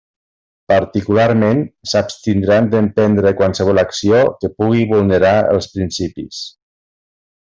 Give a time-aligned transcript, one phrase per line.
[0.71, 1.59] Particularment
[1.91, 6.43] s'abstindran d'emprendre qualsevol acció que pugui vulnerar els principis.